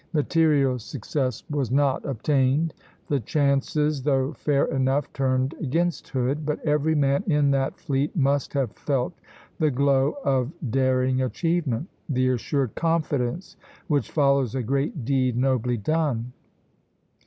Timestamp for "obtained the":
2.05-3.19